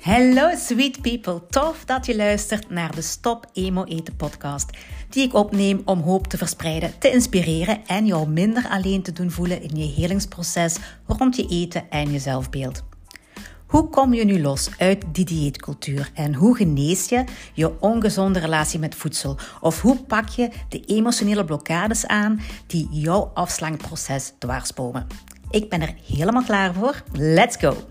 [0.00, 4.70] Hello sweet people, tof dat je luistert naar de Stop Emo Eten podcast,
[5.08, 9.30] die ik opneem om hoop te verspreiden, te inspireren en jou minder alleen te doen
[9.30, 12.84] voelen in je helingsproces rond je eten en je zelfbeeld.
[13.66, 17.24] Hoe kom je nu los uit die dieetcultuur en hoe genees je
[17.54, 19.38] je ongezonde relatie met voedsel?
[19.60, 25.06] Of hoe pak je de emotionele blokkades aan die jouw afslankproces dwarsbomen?
[25.50, 27.02] Ik ben er helemaal klaar voor.
[27.12, 27.89] Let's go!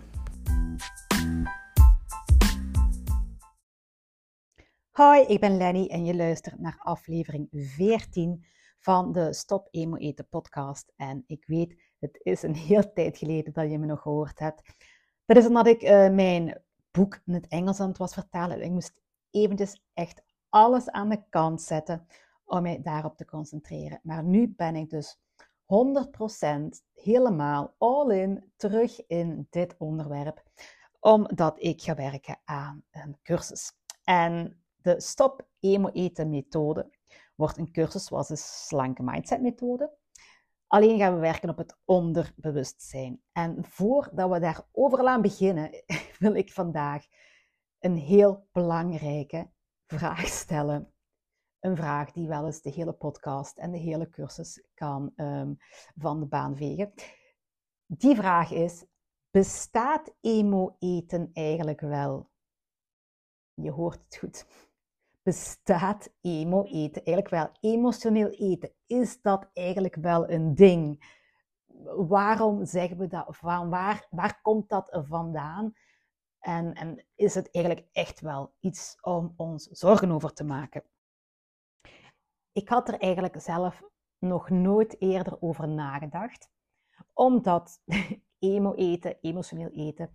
[5.00, 8.46] Hoi, ik ben Lenny en je luistert naar aflevering 14
[8.80, 10.94] van de Stop Emo Eten podcast.
[10.96, 14.76] En ik weet, het is een heel tijd geleden dat je me nog gehoord hebt.
[15.26, 18.62] Dat is omdat ik uh, mijn boek in het Engels aan het was vertalen.
[18.62, 22.08] Ik moest eventjes echt alles aan de kant zetten
[22.46, 24.00] om mij daarop te concentreren.
[24.04, 25.20] Maar nu ben ik dus
[25.62, 30.44] 100% helemaal all in terug in dit onderwerp,
[31.00, 33.72] omdat ik ga werken aan een cursus.
[34.04, 36.98] En de Stop Emo Eten methode
[37.36, 39.98] wordt een cursus zoals de Slanke Mindset methode.
[40.68, 43.22] Alleen gaan we werken op het onderbewustzijn.
[43.32, 45.84] En voordat we daarover aan beginnen,
[46.20, 47.06] wil ik vandaag
[47.80, 49.50] een heel belangrijke
[49.88, 50.94] vraag stellen.
[51.60, 55.58] Een vraag die wel eens de hele podcast en de hele cursus kan um,
[55.96, 56.94] van de baan vegen.
[57.86, 58.86] Die vraag is:
[59.32, 62.30] bestaat emo-eten eigenlijk wel?
[63.54, 64.69] Je hoort het goed
[65.30, 67.50] bestaat emo-eten eigenlijk wel?
[67.72, 71.14] Emotioneel eten, is dat eigenlijk wel een ding?
[72.08, 73.40] Waarom zeggen we dat?
[73.42, 75.74] Waar, waar komt dat vandaan?
[76.40, 80.84] En, en is het eigenlijk echt wel iets om ons zorgen over te maken?
[82.52, 83.84] Ik had er eigenlijk zelf
[84.18, 86.50] nog nooit eerder over nagedacht,
[87.14, 87.82] omdat
[88.40, 90.14] emo-eten, emotioneel eten,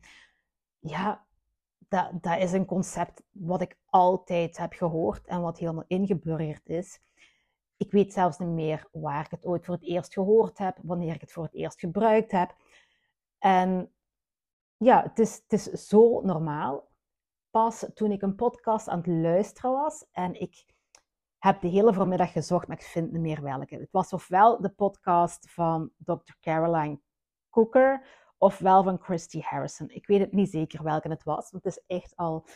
[0.79, 1.27] ja,
[1.89, 7.01] dat, dat is een concept wat ik altijd heb gehoord en wat helemaal ingeburgerd is.
[7.77, 11.15] Ik weet zelfs niet meer waar ik het ooit voor het eerst gehoord heb, wanneer
[11.15, 12.57] ik het voor het eerst gebruikt heb.
[13.39, 13.93] En
[14.77, 16.93] ja, het is, het is zo normaal.
[17.51, 20.65] Pas toen ik een podcast aan het luisteren was en ik
[21.39, 23.77] heb de hele voormiddag gezocht, maar ik vind niet meer welke.
[23.77, 26.33] Het was ofwel de podcast van Dr.
[26.41, 27.01] Caroline
[27.51, 28.07] Cooker
[28.39, 29.91] ofwel van Christy Harrison.
[29.91, 32.47] Ik weet het niet zeker welke het was, want het is echt al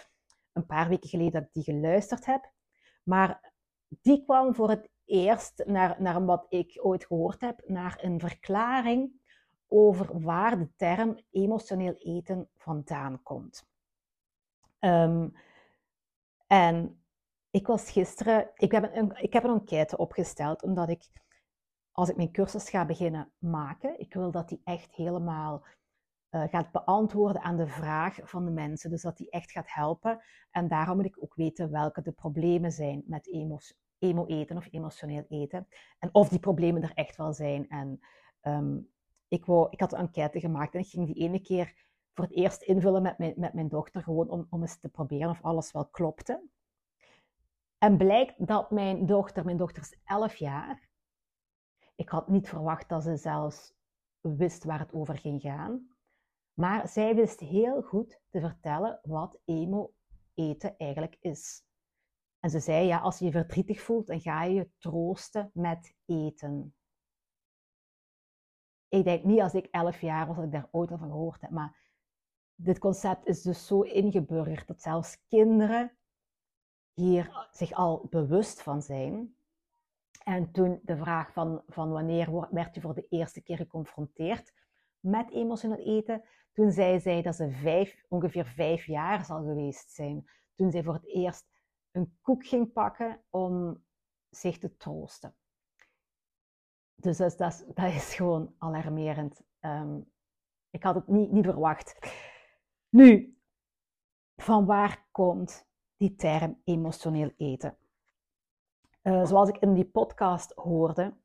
[0.52, 2.52] een paar weken geleden dat ik die geluisterd heb.
[3.02, 3.52] Maar
[3.88, 9.12] die kwam voor het eerst, naar, naar wat ik ooit gehoord heb, naar een verklaring
[9.66, 13.66] over waar de term emotioneel eten vandaan komt.
[14.80, 15.32] Um,
[16.46, 17.02] en
[17.50, 21.08] ik was gisteren, ik heb, een, ik heb een enquête opgesteld, omdat ik,
[21.98, 25.64] als ik mijn cursus ga beginnen maken, ik wil dat die echt helemaal
[26.30, 28.90] uh, gaat beantwoorden aan de vraag van de mensen.
[28.90, 30.20] Dus dat die echt gaat helpen.
[30.50, 33.28] En daarom moet ik ook weten welke de problemen zijn met
[33.98, 35.68] emo-eten of emotioneel eten.
[35.98, 37.68] En of die problemen er echt wel zijn.
[37.68, 38.00] En
[38.42, 38.90] um,
[39.28, 41.74] ik, wou, ik had een enquête gemaakt en ik ging die ene keer
[42.14, 45.30] voor het eerst invullen met mijn, met mijn dochter, gewoon om, om eens te proberen
[45.30, 46.42] of alles wel klopte.
[47.78, 50.87] En blijkt dat mijn dochter, mijn dochter is 11 jaar,
[51.98, 53.74] ik had niet verwacht dat ze zelfs
[54.20, 55.88] wist waar het over ging gaan.
[56.54, 61.62] Maar zij wist heel goed te vertellen wat emo-eten eigenlijk is.
[62.40, 65.94] En ze zei, ja, als je je verdrietig voelt, dan ga je je troosten met
[66.04, 66.74] eten.
[68.88, 71.40] Ik denk niet als ik elf jaar was dat ik daar ooit al van gehoord
[71.40, 71.92] heb, maar
[72.54, 75.98] dit concept is dus zo ingeburgerd dat zelfs kinderen
[76.94, 79.37] hier zich al bewust van zijn.
[80.28, 84.52] En toen de vraag van, van wanneer werd je voor de eerste keer geconfronteerd
[85.00, 86.22] met emotioneel eten,
[86.52, 90.30] toen zei zij dat ze vijf, ongeveer vijf jaar zal geweest zijn.
[90.54, 91.46] Toen zij voor het eerst
[91.90, 93.84] een koek ging pakken om
[94.30, 95.34] zich te troosten.
[96.94, 99.42] Dus dat, dat, dat is gewoon alarmerend.
[99.60, 100.10] Um,
[100.70, 101.98] ik had het niet, niet verwacht.
[102.88, 103.38] Nu,
[104.36, 105.66] van waar komt
[105.96, 107.76] die term emotioneel eten?
[109.08, 111.16] Uh, zoals ik in die podcast hoorde,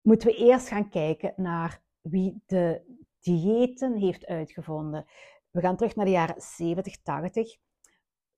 [0.00, 2.82] moeten we eerst gaan kijken naar wie de
[3.20, 5.06] diëten heeft uitgevonden.
[5.50, 7.56] We gaan terug naar de jaren 70, 80.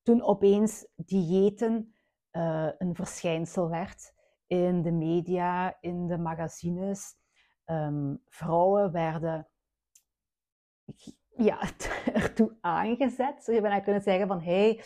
[0.03, 1.95] Toen opeens diëten
[2.33, 4.15] uh, een verschijnsel werd
[4.47, 7.17] in de media, in de magazines.
[7.67, 9.49] Um, vrouwen werden
[11.37, 11.61] ja,
[12.13, 13.45] ertoe aangezet.
[13.45, 14.83] Zou je bijna kunnen zeggen van, hey,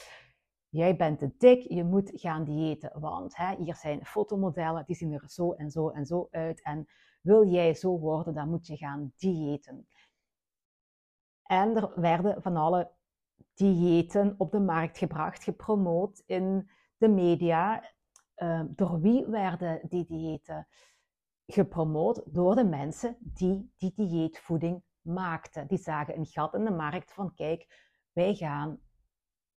[0.75, 3.01] jij bent te dik, je moet gaan diëten.
[3.01, 6.63] Want hè, hier zijn fotomodellen, die zien er zo en zo en zo uit.
[6.63, 6.87] En
[7.21, 9.89] wil jij zo worden, dan moet je gaan diëten.
[11.43, 12.91] En er werden van alle
[13.55, 17.93] diëten op de markt gebracht, gepromoot in de media.
[18.35, 20.69] Ehm, door wie werden die diëten
[21.47, 22.23] gepromoot?
[22.27, 25.67] Door de mensen die die dieetvoeding maakten.
[25.67, 28.81] Die zagen een gat in de markt van kijk, wij gaan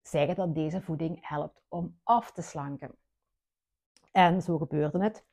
[0.07, 2.95] zeggen dat deze voeding helpt om af te slanken.
[4.11, 5.25] En zo gebeurde het.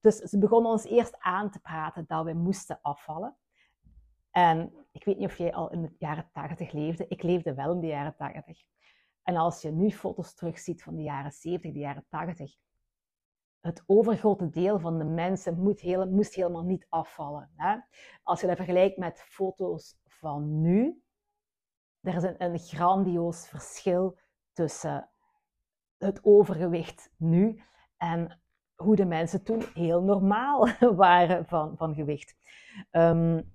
[0.00, 3.36] Dus ze begonnen ons eerst aan te praten dat we moesten afvallen.
[4.30, 7.06] En ik weet niet of jij al in de jaren 80 leefde.
[7.08, 8.62] Ik leefde wel in de jaren 80.
[9.22, 12.56] En als je nu foto's terugziet van de jaren 70, de jaren 80,
[13.60, 17.50] het overgrote deel van de mensen moet heel, moest helemaal niet afvallen.
[17.56, 17.76] Hè?
[18.22, 21.02] Als je dat vergelijkt met foto's van nu,
[22.00, 24.18] er is een, een grandioos verschil
[24.52, 25.10] tussen
[25.98, 27.62] het overgewicht nu
[27.96, 28.40] en
[28.74, 32.36] hoe de mensen toen heel normaal waren van, van gewicht.
[32.90, 33.52] Um,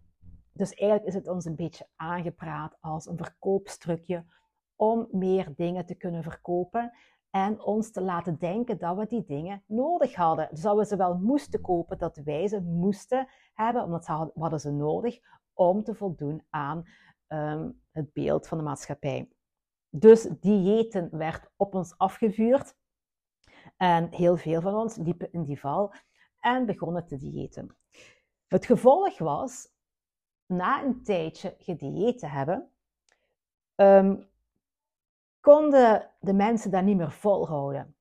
[0.54, 4.26] dus eigenlijk is het ons een beetje aangepraat als een verkoopstrukje
[4.76, 6.92] om meer dingen te kunnen verkopen
[7.30, 10.48] en ons te laten denken dat we die dingen nodig hadden.
[10.52, 14.60] Dus dat we ze wel moesten kopen, dat wij ze moesten hebben, omdat ze hadden
[14.60, 15.20] ze nodig
[15.54, 16.84] om te voldoen aan
[17.28, 19.30] um, het beeld van de maatschappij.
[19.90, 22.76] Dus diëten werd op ons afgevuurd
[23.78, 25.94] en heel veel van ons liepen in die val
[26.40, 27.78] en begonnen te diëten.
[28.48, 29.74] Het gevolg was
[30.46, 32.72] na een tijdje gedieet te hebben,
[33.76, 34.30] um,
[35.40, 37.96] konden de mensen dat niet meer volhouden.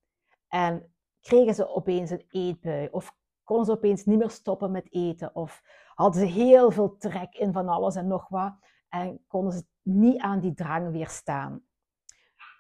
[0.49, 5.35] En kregen ze opeens een eetbui, of konden ze opeens niet meer stoppen met eten,
[5.35, 5.63] of
[5.95, 8.55] hadden ze heel veel trek in van alles en nog wat,
[8.95, 11.65] en konden ze niet aan die drang weerstaan.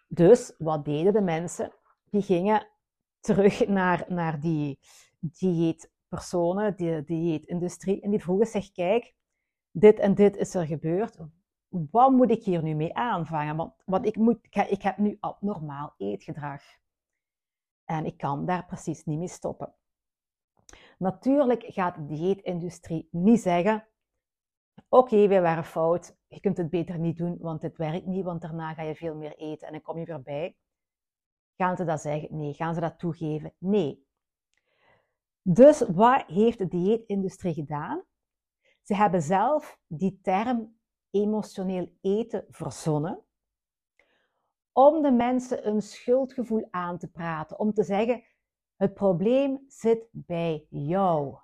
[0.09, 1.73] Dus wat deden de mensen?
[2.11, 2.69] Die gingen
[3.21, 4.79] terug naar, naar die
[5.21, 9.15] dieetpersonen, die dieetindustrie, en die vroegen zich, kijk,
[9.71, 11.19] dit en dit is er gebeurd.
[11.69, 13.57] Wat moet ik hier nu mee aanvangen?
[13.57, 14.39] Want, want ik, moet,
[14.69, 16.63] ik heb nu abnormaal eetgedrag.
[17.85, 19.75] En ik kan daar precies niet mee stoppen.
[20.99, 23.89] Natuurlijk gaat de dieetindustrie niet zeggen:
[24.89, 28.25] Oké, okay, wij waren fout, je kunt het beter niet doen, want dit werkt niet,
[28.25, 30.57] want daarna ga je veel meer eten en dan kom je weer bij.
[31.57, 32.37] Gaan ze dat zeggen?
[32.37, 32.55] Nee.
[32.55, 33.55] Gaan ze dat toegeven?
[33.59, 34.07] Nee.
[35.43, 38.05] Dus wat heeft de dieetindustrie gedaan?
[38.83, 40.79] Ze hebben zelf die term
[41.11, 43.25] emotioneel eten verzonnen
[44.73, 48.25] om de mensen een schuldgevoel aan te praten, om te zeggen:
[48.77, 51.39] het probleem zit bij jou.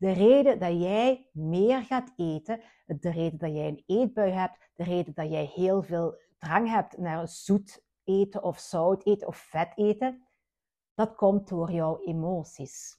[0.00, 4.84] De reden dat jij meer gaat eten, de reden dat jij een eetbui hebt, de
[4.84, 9.72] reden dat jij heel veel drang hebt naar zoet eten of zout eten of vet
[9.74, 10.26] eten,
[10.94, 12.98] dat komt door jouw emoties.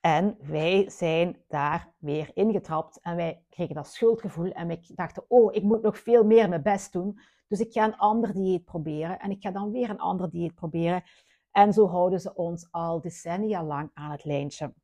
[0.00, 5.54] En wij zijn daar weer ingetrapt en wij kregen dat schuldgevoel en wij dachten, oh,
[5.54, 7.20] ik moet nog veel meer mijn best doen.
[7.48, 10.54] Dus ik ga een ander dieet proberen en ik ga dan weer een ander dieet
[10.54, 11.02] proberen.
[11.50, 14.74] En zo houden ze ons al decennia lang aan het lijntje.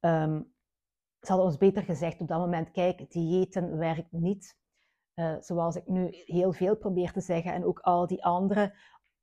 [0.00, 0.52] Um,
[1.20, 4.56] ze hadden ons beter gezegd op dat moment, kijk, diëten werkt niet.
[5.14, 8.74] Uh, zoals ik nu heel veel probeer te zeggen en ook al die andere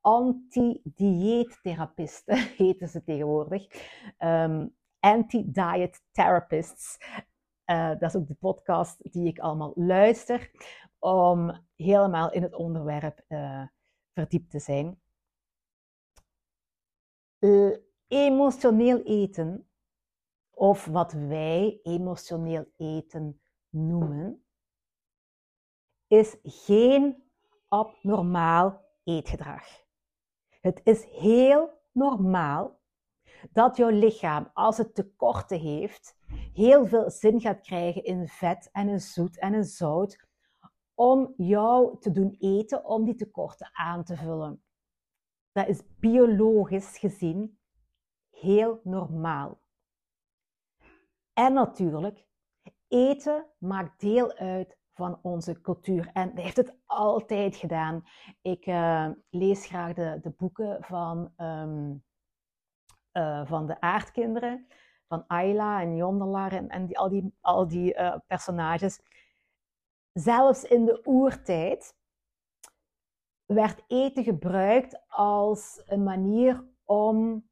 [0.02, 3.68] anti-dieettherapisten heten ze tegenwoordig.
[4.20, 6.98] Um, Anti-diet therapists.
[7.66, 10.52] Uh, dat is ook de podcast die ik allemaal luister
[11.00, 13.68] om helemaal in het onderwerp uh,
[14.14, 15.02] verdiept te zijn.
[18.08, 19.71] Emotioneel eten,
[20.52, 24.46] of wat wij emotioneel eten noemen,
[26.08, 27.24] is geen
[27.68, 29.66] abnormaal eetgedrag.
[30.62, 32.80] Het is heel normaal
[33.52, 36.16] dat jouw lichaam, als het tekorten heeft,
[36.54, 40.28] heel veel zin gaat krijgen in vet en in zoet en in zout,
[40.94, 44.64] om jou te doen eten, om die tekorten aan te vullen.
[45.52, 47.60] Dat is biologisch gezien
[48.30, 49.61] heel normaal.
[51.34, 52.28] En natuurlijk,
[52.88, 56.10] eten maakt deel uit van onze cultuur.
[56.14, 58.04] En heeft het altijd gedaan.
[58.42, 62.04] Ik uh, lees graag de, de boeken van, um,
[63.14, 64.68] uh, van de aardkinderen,
[65.08, 69.02] van Ayla en Yondelar en, en die, al die, al die uh, personages.
[70.14, 71.96] Zelfs in de oertijd
[73.46, 77.50] werd eten gebruikt als een manier om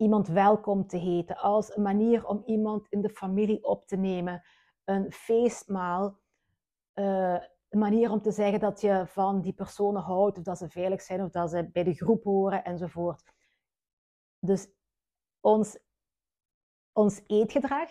[0.00, 4.42] iemand welkom te heten, als een manier om iemand in de familie op te nemen,
[4.84, 6.18] een feestmaal
[6.94, 10.68] uh, een manier om te zeggen dat je van die personen houdt, of dat ze
[10.68, 13.32] veilig zijn, of dat ze bij de groep horen enzovoort.
[14.38, 14.68] Dus
[15.40, 15.78] ons,
[16.92, 17.90] ons eetgedrag,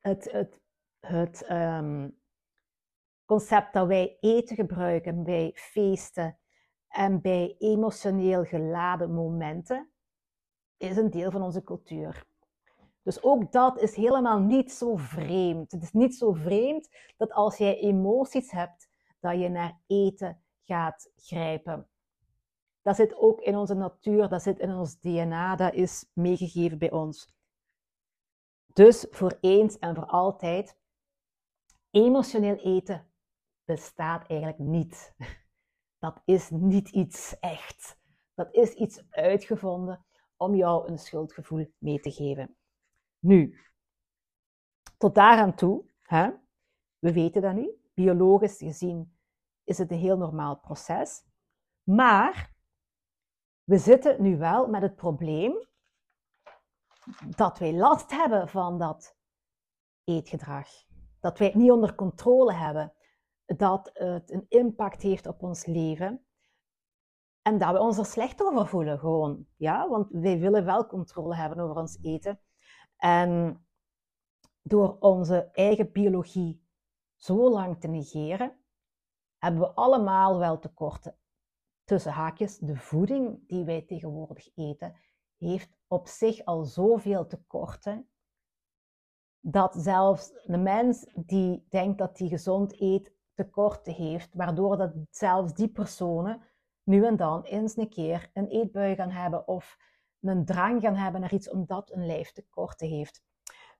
[0.00, 0.60] het, het,
[1.00, 2.22] het, um,
[3.24, 6.38] concept dat wij eten gebruiken bij feesten
[6.88, 9.93] en bij emotioneel geladen momenten,
[10.90, 12.26] is een deel van onze cultuur.
[13.02, 15.72] Dus ook dat is helemaal niet zo vreemd.
[15.72, 18.88] Het is niet zo vreemd dat als jij emoties hebt,
[19.20, 21.88] dat je naar eten gaat grijpen.
[22.82, 26.90] Dat zit ook in onze natuur, dat zit in ons DNA, dat is meegegeven bij
[26.90, 27.32] ons.
[28.72, 30.76] Dus voor eens en voor altijd,
[31.90, 33.10] emotioneel eten
[33.64, 35.14] bestaat eigenlijk niet.
[35.98, 37.98] Dat is niet iets echt.
[38.34, 40.04] Dat is iets uitgevonden
[40.44, 42.56] om jou een schuldgevoel mee te geven.
[43.18, 43.58] Nu,
[44.98, 46.30] tot daaraan toe, hè,
[46.98, 49.16] we weten dat nu, biologisch gezien
[49.64, 51.24] is het een heel normaal proces,
[51.82, 52.52] maar
[53.64, 55.66] we zitten nu wel met het probleem
[57.36, 59.16] dat wij last hebben van dat
[60.04, 60.68] eetgedrag.
[61.20, 62.92] Dat wij het niet onder controle hebben.
[63.44, 66.24] Dat het een impact heeft op ons leven.
[67.44, 69.46] En dat we ons er slecht over voelen, gewoon.
[69.56, 72.40] Ja, want wij willen wel controle hebben over ons eten.
[72.96, 73.64] En
[74.62, 76.66] door onze eigen biologie
[77.16, 78.58] zo lang te negeren,
[79.38, 81.16] hebben we allemaal wel tekorten.
[81.84, 84.96] Tussen haakjes, de voeding die wij tegenwoordig eten,
[85.36, 88.08] heeft op zich al zoveel tekorten,
[89.40, 95.54] dat zelfs de mens die denkt dat hij gezond eet, tekorten heeft, waardoor dat zelfs
[95.54, 96.42] die personen
[96.84, 99.78] nu en dan eens een keer een eetbui gaan hebben of
[100.20, 103.22] een drang gaan hebben naar iets omdat een lijf tekorten heeft.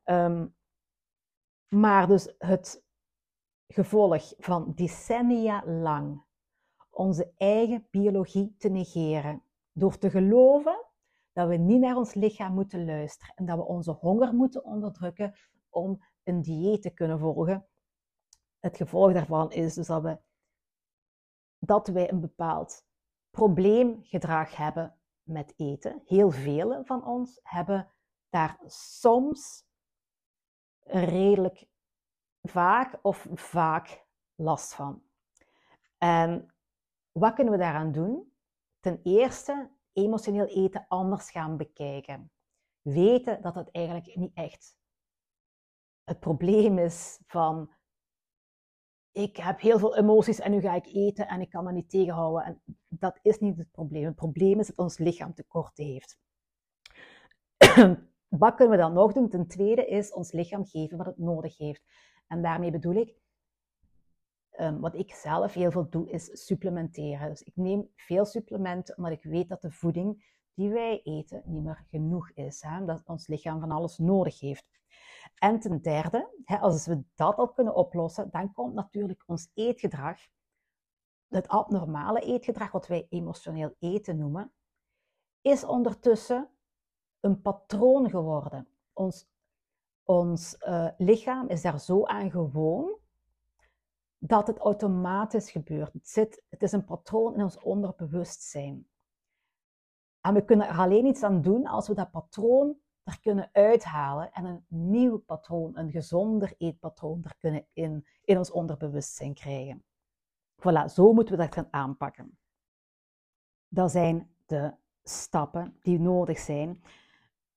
[0.03, 0.47] Ehm,
[1.69, 2.85] maar dus het
[3.67, 6.25] gevolg van decennia lang
[6.91, 9.43] onze eigen biologie te negeren,
[9.73, 10.87] door te geloven
[11.33, 15.35] dat we niet naar ons lichaam moeten luisteren en dat we onze honger moeten onderdrukken
[15.69, 17.67] om een dieet te kunnen volgen.
[18.59, 20.19] Het gevolg daarvan is dus dat, we,
[21.59, 22.85] dat wij een bepaald
[23.35, 26.03] probleemgedrag hebben met eten.
[26.05, 27.91] Heel velen van ons hebben
[28.29, 29.65] daar soms
[30.81, 31.67] redelijk
[32.43, 35.03] vaak of vaak last van.
[35.99, 36.55] En
[37.13, 38.33] wat kunnen we daaraan doen?
[38.81, 42.33] Ten eerste emotioneel eten anders gaan bekijken.
[42.81, 44.77] Weten dat het eigenlijk niet echt
[46.05, 47.73] het probleem is van
[49.15, 51.91] ik heb heel veel emoties en nu ga ik eten en ik kan me niet
[51.91, 52.45] tegenhouden.
[52.45, 54.05] En dat is niet het probleem.
[54.05, 56.19] Het probleem is dat ons lichaam tekorten heeft.
[58.29, 59.29] wat kunnen we dan nog doen?
[59.29, 61.83] Ten tweede is ons lichaam geven wat het nodig heeft.
[62.27, 63.15] En daarmee bedoel ik,
[64.61, 67.29] um, wat ik zelf heel veel doe, is supplementeren.
[67.29, 71.63] Dus ik neem veel supplementen, omdat ik weet dat de voeding die wij eten niet
[71.63, 72.65] meer genoeg is.
[72.87, 74.67] Dat ons lichaam van alles nodig heeft.
[75.35, 80.19] En ten derde, als we dat al kunnen oplossen, dan komt natuurlijk ons eetgedrag,
[81.29, 84.53] het abnormale eetgedrag, wat wij emotioneel eten noemen,
[85.41, 86.49] is ondertussen
[87.21, 88.69] een patroon geworden.
[88.93, 89.29] Ons,
[90.03, 92.99] ons uh, lichaam is daar zo aan gewoon
[94.19, 95.93] dat het automatisch gebeurt.
[95.93, 98.89] Het, zit, het is een patroon in ons onderbewustzijn.
[100.21, 104.33] En we kunnen er alleen iets aan doen als we dat patroon er kunnen uithalen
[104.33, 109.85] en een nieuw patroon, een gezonder eetpatroon er kunnen in, in ons onderbewustzijn krijgen.
[110.57, 112.39] Voilà, zo moeten we dat gaan aanpakken.
[113.69, 116.83] Dat zijn de stappen die nodig zijn.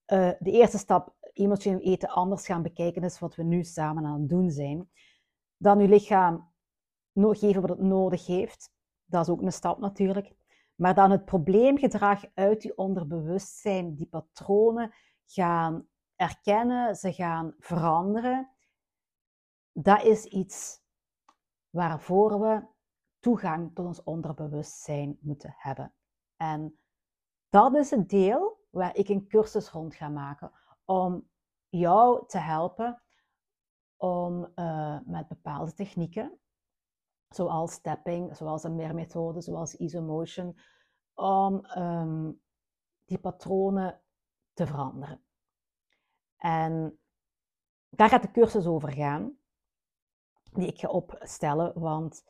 [0.06, 4.20] Uh, de eerste stap, emotioneel eten anders gaan bekijken, is wat we nu samen aan
[4.20, 4.90] het doen zijn.
[5.56, 6.52] Dan uw lichaam
[7.14, 8.72] geven wat het nodig heeft.
[9.04, 10.34] Dat is ook een stap natuurlijk.
[10.74, 14.94] Maar dan het probleemgedrag uit je onderbewustzijn, die patronen
[15.28, 18.50] gaan erkennen, ze gaan veranderen.
[19.72, 20.80] Dat is iets
[21.70, 22.66] waarvoor we
[23.20, 25.94] toegang tot ons onderbewustzijn moeten hebben.
[26.36, 26.78] En
[27.48, 30.52] dat is het deel waar ik een cursus rond ga maken
[30.84, 31.28] om
[31.68, 33.02] jou te helpen
[33.96, 36.40] om uh, met bepaalde technieken
[37.28, 40.58] zoals tapping, zoals een meermethode, zoals isomotion,
[41.14, 42.40] om um,
[43.04, 44.00] die patronen
[44.58, 45.22] te veranderen.
[46.36, 46.98] En
[47.88, 49.38] daar gaat de cursus over gaan,
[50.52, 52.24] die ik ga opstellen, want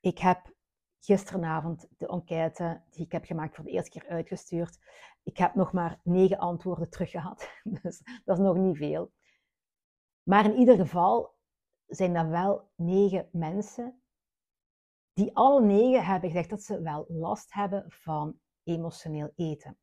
[0.00, 0.54] ik heb
[0.98, 4.78] gisteravond de enquête die ik heb gemaakt voor de eerste keer uitgestuurd.
[5.22, 7.50] Ik heb nog maar negen antwoorden terug gehad,
[7.82, 9.12] dus dat is nog niet veel.
[10.22, 11.34] Maar in ieder geval
[11.86, 14.02] zijn dat wel negen mensen
[15.12, 19.78] die alle negen hebben gezegd dat ze wel last hebben van emotioneel eten.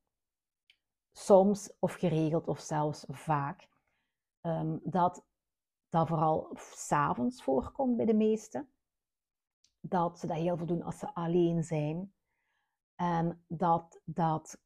[1.18, 3.68] Soms of geregeld of zelfs vaak.
[4.42, 5.26] Um, dat
[5.90, 8.72] dat vooral s'avonds voorkomt bij de meesten.
[9.80, 12.14] dat ze dat heel veel doen als ze alleen zijn.
[12.96, 14.62] En dat dat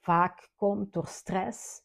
[0.00, 1.82] vaak komt door stress.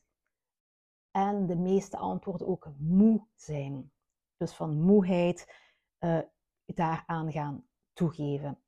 [1.11, 3.91] En de meeste antwoorden ook moe zijn.
[4.37, 5.53] Dus van moeheid
[5.99, 6.21] uh,
[6.65, 8.63] daaraan gaan toegeven.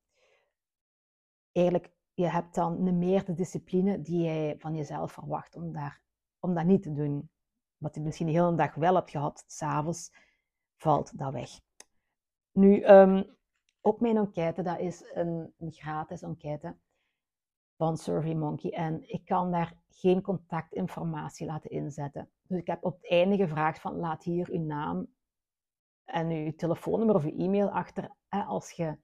[1.52, 6.02] Eigenlijk, je hebt dan meer de discipline die jij van jezelf verwacht om, daar,
[6.40, 7.30] om dat niet te doen.
[7.78, 10.12] Wat je misschien de hele dag wel hebt gehad, s'avonds
[10.78, 11.50] valt dat weg.
[12.52, 13.38] Nu, um,
[13.82, 16.78] op mijn enquête, dat is een, gratis enquête
[17.78, 22.30] van SurveyMonkey en ik kan daar geen contactinformatie laten inzetten.
[22.48, 25.08] Dus ik heb op het einde gevraagd van laat hier uw naam
[26.06, 28.98] en uw telefoonnummer of uw e-mail achter als je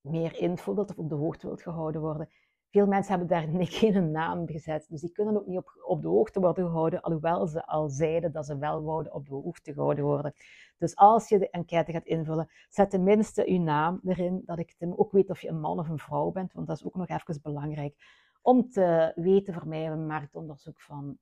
[0.00, 2.28] meer info wilt of op de hoogte wilt gehouden worden.
[2.74, 6.08] Veel mensen hebben daar geen naam gezet, dus die kunnen ook niet op, op de
[6.08, 10.04] hoogte worden gehouden, alhoewel ze al zeiden dat ze wel wouden op de hoogte gehouden
[10.04, 10.34] worden.
[10.78, 15.12] Dus als je de enquête gaat invullen, zet tenminste je naam erin, dat ik ook
[15.12, 17.42] weet of je een man of een vrouw bent, want dat is ook nog even
[17.42, 17.94] belangrijk.
[18.42, 21.18] Om te weten voor mij een marktonderzoek van,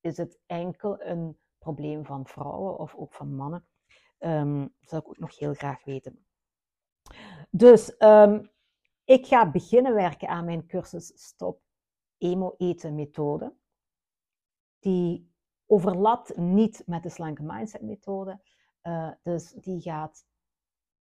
[0.00, 3.66] is het enkel een probleem van vrouwen of ook van mannen?
[4.18, 6.24] Um, dat ik ook nog heel graag weten.
[7.50, 8.50] Dus um,
[9.08, 11.62] ik ga beginnen werken aan mijn cursus Stop
[12.18, 13.54] Emo Eten methode.
[14.78, 15.32] Die
[15.66, 18.40] overlapt niet met de slanke mindset methode.
[18.82, 20.26] Uh, dus die gaat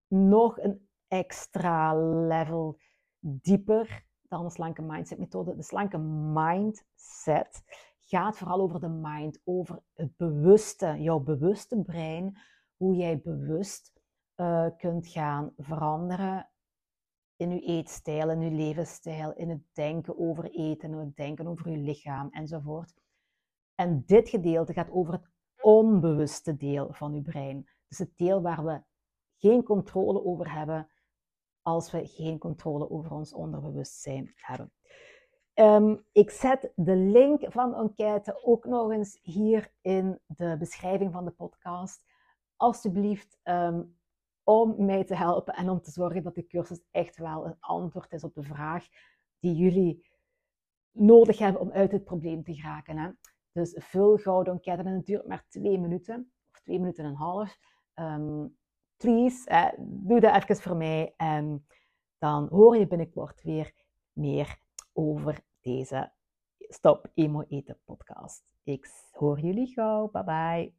[0.07, 1.95] nog een extra
[2.27, 2.79] level
[3.19, 5.55] dieper dan de slanke mindset methode.
[5.55, 5.97] De slanke
[6.33, 7.63] mindset
[7.99, 12.37] gaat vooral over de mind, over het bewuste, jouw bewuste brein,
[12.75, 13.93] hoe jij bewust
[14.35, 16.49] uh, kunt gaan veranderen
[17.37, 21.65] in uw eetstijl, in uw levensstijl, in het denken over eten, in het denken over
[21.67, 22.93] uw lichaam enzovoort.
[23.75, 25.29] En dit gedeelte gaat over het
[25.61, 27.69] onbewuste deel van uw brein.
[27.87, 28.81] Dus het deel waar we
[29.37, 30.89] geen controle over hebben
[31.61, 34.71] als we geen controle over ons onderbewustzijn hebben.
[35.53, 41.11] Ehm, ik zet de link van de enquête ook nog eens hier in de beschrijving
[41.11, 42.05] van de podcast.
[42.55, 43.96] Alsjeblieft, um,
[44.47, 48.13] om mij te helpen en om te zorgen dat de cursus echt wel een antwoord
[48.13, 48.87] is op de vraag
[49.39, 50.05] die jullie
[50.91, 52.97] nodig hebben om uit het probleem te geraken.
[52.97, 53.09] Hè?
[53.51, 57.15] Dus vul gouden enquête en het duurt maar twee minuten of twee minuten en een
[57.15, 57.57] half.
[57.95, 58.57] Um,
[58.97, 61.65] please, doe dat even voor mij en
[62.17, 63.73] dan hoor je binnenkort weer
[64.13, 64.59] meer
[64.93, 66.11] over deze
[66.57, 68.43] Stop Emo Eten podcast.
[68.63, 70.09] Ik hoor jullie gauw.
[70.11, 70.75] Bye bye.